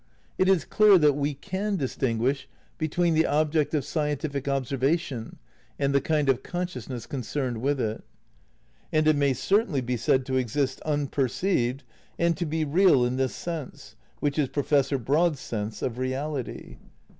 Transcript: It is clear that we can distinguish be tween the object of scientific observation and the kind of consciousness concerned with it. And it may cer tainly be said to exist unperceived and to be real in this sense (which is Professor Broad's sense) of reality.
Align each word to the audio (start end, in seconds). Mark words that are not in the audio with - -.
It 0.39 0.49
is 0.49 0.65
clear 0.65 0.97
that 0.97 1.13
we 1.13 1.35
can 1.35 1.75
distinguish 1.75 2.49
be 2.79 2.87
tween 2.87 3.13
the 3.13 3.27
object 3.27 3.75
of 3.75 3.85
scientific 3.85 4.47
observation 4.47 5.37
and 5.77 5.93
the 5.93 6.01
kind 6.01 6.27
of 6.27 6.41
consciousness 6.41 7.05
concerned 7.05 7.61
with 7.61 7.79
it. 7.79 8.03
And 8.91 9.07
it 9.07 9.15
may 9.15 9.33
cer 9.33 9.63
tainly 9.63 9.85
be 9.85 9.97
said 9.97 10.25
to 10.25 10.37
exist 10.37 10.81
unperceived 10.85 11.83
and 12.17 12.35
to 12.35 12.47
be 12.47 12.65
real 12.65 13.05
in 13.05 13.17
this 13.17 13.35
sense 13.35 13.95
(which 14.21 14.39
is 14.39 14.49
Professor 14.49 14.97
Broad's 14.97 15.39
sense) 15.39 15.83
of 15.83 15.99
reality. 15.99 16.77